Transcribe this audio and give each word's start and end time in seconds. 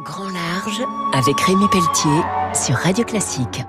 Grand 0.00 0.30
Large 0.30 0.82
avec 1.12 1.38
Rémi 1.38 1.68
Pelletier 1.70 2.22
sur 2.54 2.76
Radio 2.76 3.04
Classique. 3.04 3.62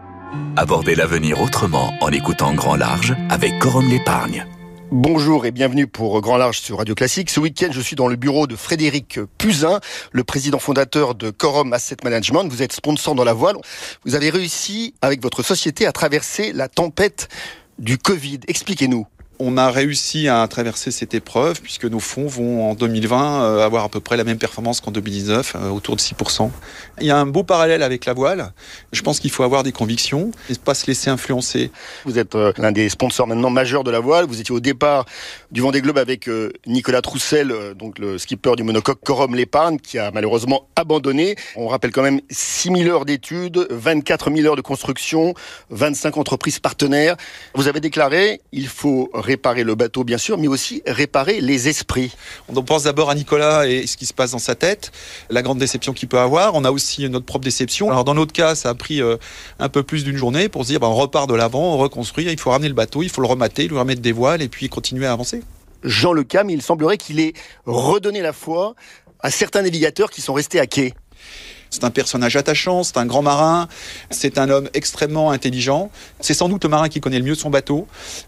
Abordez 0.55 0.96
l'avenir 0.96 1.42
autrement 1.42 1.93
en 1.99 2.11
écoutant 2.13 2.53
Grand 2.53 2.77
Large 2.77 3.13
avec 3.29 3.59
Corum 3.59 3.89
l'épargne. 3.89 4.47
Bonjour 4.89 5.46
et 5.46 5.51
bienvenue 5.51 5.86
pour 5.86 6.21
Grand 6.21 6.38
Large 6.38 6.62
sur 6.62 6.78
Radio 6.78 6.96
Classique. 6.96 7.29
Ce 7.29 7.41
week-end, 7.41 7.67
je 7.71 7.81
suis 7.81 7.97
dans 7.97 8.07
le 8.07 8.15
bureau 8.15 8.47
de 8.47 8.55
Frédéric 8.55 9.20
Puzin, 9.38 9.81
le 10.13 10.23
président 10.23 10.59
fondateur 10.59 11.13
de 11.13 11.29
Corum 11.29 11.73
Asset 11.73 11.98
Management. 12.05 12.46
Vous 12.48 12.62
êtes 12.62 12.71
sponsor 12.71 13.16
dans 13.16 13.26
la 13.26 13.34
voile. 13.34 13.58
Vous 14.05 14.16
avez 14.16 14.30
réussi, 14.30 14.94
avec 15.02 15.21
votre 15.21 15.44
société, 15.44 15.86
à 15.86 15.92
traverser 15.92 16.54
la 16.54 16.70
tempête 16.70 17.28
du 17.80 17.98
Covid. 17.98 18.40
Expliquez-nous. 18.48 19.05
On 19.39 19.57
a 19.57 19.71
réussi 19.71 20.27
à 20.27 20.47
traverser 20.47 20.91
cette 20.91 21.16
épreuve 21.16 21.59
puisque 21.61 21.86
nos 21.86 21.99
fonds 21.99 22.27
vont 22.27 22.70
en 22.70 22.75
2020 22.75 23.43
euh, 23.43 23.66
avoir 23.66 23.84
à 23.84 23.89
peu 23.89 23.99
près 23.99 24.16
la 24.16 24.23
même 24.23 24.38
performance 24.38 24.79
qu'en 24.79 24.91
2019, 24.91 25.55
euh, 25.55 25.70
autour 25.70 25.95
de 25.95 26.02
6%. 26.02 26.52
Il 27.02 27.07
y 27.07 27.11
a 27.11 27.17
un 27.17 27.25
beau 27.25 27.43
parallèle 27.43 27.81
avec 27.81 28.05
la 28.05 28.13
voile. 28.13 28.53
Je 28.91 29.02
pense 29.02 29.20
qu'il 29.20 29.31
faut 29.31 29.44
avoir 29.44 29.63
des 29.63 29.72
convictions 29.72 30.31
et 30.49 30.53
pas 30.58 30.75
se 30.75 30.85
laisser 30.85 31.09
influencer. 31.09 31.72
Vous 32.05 32.20
êtes 32.20 32.35
euh, 32.35 32.53
l'un 32.58 32.72
des 32.72 32.89
sponsors 32.89 33.25
maintenant 33.25 33.49
majeurs 33.49 33.84
de 33.84 33.89
la 33.89 33.99
voile. 33.99 34.25
Vous 34.25 34.39
étiez 34.39 34.53
au 34.53 34.59
départ 34.59 35.05
du 35.52 35.61
Vendée 35.61 35.81
Globe 35.81 35.97
avec 35.97 36.30
Nicolas 36.67 37.02
Troussel, 37.02 37.53
donc 37.77 38.00
le 38.00 38.17
skipper 38.17 38.55
du 38.55 38.63
monocoque 38.63 39.00
Corum 39.03 39.36
l'épargne, 39.36 39.77
qui 39.77 39.97
a 39.97 40.11
malheureusement 40.11 40.67
abandonné. 40.75 41.36
On 41.55 41.67
rappelle 41.67 41.91
quand 41.91 42.02
même 42.02 42.22
6000 42.30 42.89
heures 42.89 43.05
d'études, 43.05 43.67
24 43.70 44.31
000 44.31 44.47
heures 44.47 44.55
de 44.55 44.61
construction, 44.61 45.34
25 45.70 46.17
entreprises 46.17 46.59
partenaires. 46.59 47.16
Vous 47.55 47.67
avez 47.67 47.80
déclaré, 47.80 48.41
il 48.52 48.67
faut 48.67 49.09
réparer 49.23 49.63
le 49.63 49.76
bateau 49.76 50.04
bien 50.04 50.18
sûr, 50.18 50.38
mais 50.38 50.48
aussi 50.48 50.84
réparer 50.86 51.41
les 51.41 51.68
esprits. 51.68 52.12
On 52.48 52.62
pense 52.62 52.84
d'abord 52.84 53.09
à 53.09 53.16
Nicolas 53.16 53.68
et 53.68 53.88
ce 53.88 53.98
qui 53.98 54.05
se 54.05 54.14
passe 54.14 54.31
dans 54.31 54.40
sa 54.40 54.55
tête, 54.55 54.91
la 55.30 55.41
grande 55.41 55.58
déception 55.58 55.94
qu'il 55.94 56.09
peut 56.09 56.20
avoir. 56.20 56.54
On 56.55 56.64
a 56.64 56.72
aussi 56.72 57.09
notre 57.09 57.26
propre 57.26 57.45
déception. 57.45 57.90
Alors 57.90 58.04
dans 58.04 58.14
notre 58.14 58.34
cas, 58.34 58.55
ça 58.55 58.70
a 58.70 58.76
pris 58.76 59.02
euh, 59.02 59.17
un 59.59 59.70
peu 59.70 59.84
plus 59.84 60.03
d'une 60.03 60.17
journée 60.17 60.50
pour 60.50 60.64
se 60.64 60.67
dire, 60.67 60.80
ben, 60.80 60.88
on 60.88 60.95
repart 60.95 61.30
de 61.30 61.36
l'avant, 61.36 61.73
on 61.73 61.78
reconstruit, 61.78 62.25
il 62.25 62.39
faut 62.39 62.52
ramener 62.52 62.70
le 62.70 62.75
bateau, 62.75 63.03
il 63.03 63.09
faut 63.09 63.22
le 63.22 63.28
remater, 63.28 63.67
lui 63.67 63.78
remettre 63.78 64.02
des 64.02 64.12
voiles 64.12 64.42
et 64.42 64.50
puis 64.50 64.70
continuer 64.70 65.06
à 65.06 65.14
avancer. 65.14 65.42
Jean 65.84 66.14
Le 66.14 66.23
Cam, 66.23 66.50
il 66.50 66.62
semblerait 66.62 66.97
qu'il 66.97 67.19
ait 67.19 67.34
redonné 67.66 68.22
la 68.22 68.34
foi 68.34 68.75
à 69.19 69.31
certains 69.31 69.62
navigateurs 69.62 70.12
qui 70.12 70.22
sont 70.22 70.34
restés 70.34 70.59
à 70.59 70.67
quai. 70.67 70.94
C'est 71.73 71.85
un 71.85 71.89
personnage 71.89 72.35
attachant, 72.35 72.83
c'est 72.83 72.97
un 72.97 73.05
grand 73.07 73.23
marin, 73.23 73.67
c'est 74.11 74.38
un 74.38 74.47
homme 74.49 74.69
extrêmement 74.75 75.31
intelligent. 75.31 75.89
C'est 76.19 76.35
sans 76.35 76.47
doute 76.47 76.63
le 76.63 76.69
marin 76.69 76.88
qui 76.88 77.02
connaît 77.02 77.17
le 77.17 77.25
mieux 77.25 77.33
son 77.33 77.49
bateau. 77.49 77.88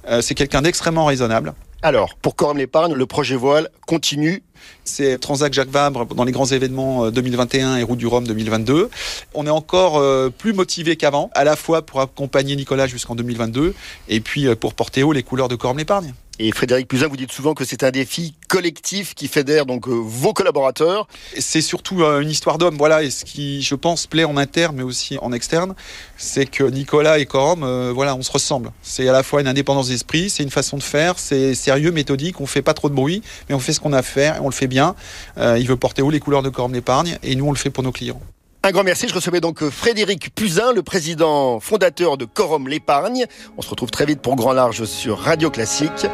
Euh, 0.10 0.22
c'est 0.22 0.34
quelqu'un 0.34 0.64
d'extrêmement 0.64 1.06
raisonnable. 1.06 1.54
Alors, 1.84 2.16
pour 2.16 2.36
Corum 2.36 2.58
l'épargne, 2.58 2.94
le 2.94 3.06
projet 3.06 3.36
voile 3.36 3.70
continue. 3.86 4.42
C'est 4.84 5.20
Transac 5.20 5.54
Jacques 5.54 5.70
Vabre 5.70 6.08
dans 6.08 6.24
les 6.24 6.32
grands 6.32 6.48
événements 6.48 7.12
2021 7.12 7.74
euh, 7.74 7.78
et 7.78 7.84
Route 7.84 8.00
du 8.00 8.08
Rhum 8.08 8.26
2022. 8.26 8.90
On 9.36 9.46
est 9.46 9.52
encore 9.52 9.98
euh, 9.98 10.32
plus 10.36 10.54
motivé 10.54 10.96
qu'avant, 10.96 11.30
à 11.36 11.44
la 11.44 11.56
fois 11.56 11.84
pour 11.84 12.02
accompagner 12.02 12.56
Nicolas 12.56 12.88
jusqu'en 12.88 13.14
2022 13.14 13.76
et 14.10 14.20
puis 14.22 14.48
pour 14.56 14.74
porter 14.74 15.04
haut 15.04 15.12
les 15.12 15.22
couleurs 15.22 15.50
de 15.50 15.56
Corum 15.56 15.78
l'épargne. 15.78 16.16
Et 16.38 16.52
Frédéric 16.52 16.90
Puzin, 16.90 17.08
vous 17.08 17.16
dites 17.16 17.32
souvent 17.32 17.54
que 17.54 17.64
c'est 17.64 17.84
un 17.84 17.92
défi 17.92 18.34
collectif 18.50 19.16
qui 19.16 19.30
fédère 19.30 19.66
donc 19.66 19.88
euh, 19.88 19.94
vos 19.94 20.34
collaborateurs. 20.34 21.08
C'est 21.40 21.62
surtout 21.62 22.04
euh, 22.04 22.20
une 22.20 22.30
histoire 22.30 22.58
d'homme, 22.58 22.76
voilà. 22.78 23.04
Et 23.04 23.10
ce 23.10 23.24
qui, 23.24 23.62
je 23.62 23.74
pense, 23.74 24.06
plaît 24.06 24.26
en 24.26 24.36
interne, 24.36 24.76
mais 24.76 24.84
aussi 24.84 25.18
en 25.22 25.32
externe, 25.32 25.76
c'est 26.18 26.46
que 26.46 26.66
Nicolas 26.66 27.20
et 27.20 27.26
Corum, 27.26 27.64
euh, 27.64 27.94
voilà, 27.96 28.16
on 28.16 28.22
se 28.22 28.34
ressemble. 28.34 28.72
C'est 28.82 29.08
à 29.08 29.14
la 29.14 29.24
fois 29.24 29.40
une 29.40 29.48
indépendance 29.48 29.88
d'esprit, 29.88 30.30
c'est 30.30 30.44
une 30.44 30.52
façon 30.52 30.76
de 30.76 30.84
faire, 30.84 31.18
c'est 31.20 31.56
sérieux, 31.56 31.92
méthodique. 31.92 32.42
On 32.42 32.48
fait 32.48 32.62
pas 32.62 32.74
trop 32.74 32.90
de 32.90 32.96
bruit, 32.96 33.22
mais 33.48 33.56
on 33.56 33.60
fait 33.60 33.72
ce 33.72 33.80
qu'on 33.80 33.94
a 33.94 34.00
à 34.00 34.04
faire 34.04 34.36
et 34.36 34.40
on 34.42 34.50
le 34.50 34.54
fait 34.54 34.68
bien. 34.68 34.94
il 35.38 35.66
veut 35.66 35.78
porter 35.78 36.02
haut 36.02 36.10
les 36.10 36.20
couleurs 36.20 36.44
de 36.44 36.50
Corum 36.50 36.74
l'épargne, 36.74 37.18
et 37.24 37.36
nous 37.36 37.46
on 37.46 37.52
le 37.52 37.58
fait 37.58 37.70
pour 37.70 37.84
nos 37.84 37.94
clients. 37.94 38.20
Un 38.66 38.72
grand 38.72 38.84
merci. 38.84 39.08
Je 39.08 39.14
recevais 39.14 39.42
donc 39.42 39.62
euh, 39.62 39.70
Frédéric 39.70 40.34
Puzin, 40.34 40.74
le 40.74 40.82
président 40.82 41.60
fondateur 41.60 42.18
de 42.18 42.26
Corum 42.26 42.68
l'épargne. 42.68 43.26
On 43.60 43.62
se 43.62 43.70
retrouve 43.70 43.92
très 43.92 44.08
vite 44.08 44.22
pour 44.24 44.36
Grand 44.36 44.54
Large 44.54 44.86
sur 44.86 45.20
Radio 45.20 45.52
Classique. 45.52 46.08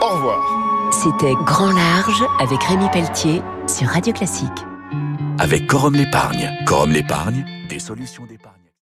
Au 0.00 0.08
revoir. 0.08 0.90
C'était 0.90 1.34
Grand 1.44 1.70
Large 1.70 2.24
avec 2.40 2.62
Rémi 2.62 2.86
Pelletier 2.94 3.42
sur 3.66 3.88
Radio 3.88 4.14
Classique. 4.14 4.48
Avec 5.38 5.66
Corum 5.66 5.94
l'épargne. 5.94 6.50
Corum 6.64 6.92
l'épargne, 6.92 7.44
des 7.68 7.78
solutions 7.78 8.24
d'épargne. 8.24 8.61